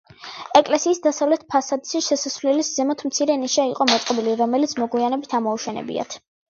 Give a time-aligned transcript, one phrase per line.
[0.59, 6.23] ეკლესიის დასავლეთ ფასადზე, შესასვლელის ზემოთ, მცირე ნიშა იყო მოწყობილი, რომელიც მოგვიანებით ამოუშენებიათ.